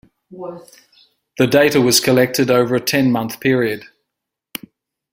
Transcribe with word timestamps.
The 1.37 1.45
data 1.45 1.79
were 1.79 1.91
collected 2.03 2.49
over 2.49 2.73
a 2.73 2.79
ten-month 2.79 3.39
period. 3.39 3.83